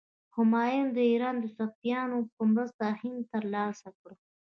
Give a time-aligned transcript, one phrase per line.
[0.35, 4.11] همایون د ایران د صفویانو په مرسته هند تر لاسه کړ.